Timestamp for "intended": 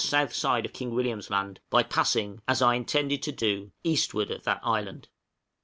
2.73-3.21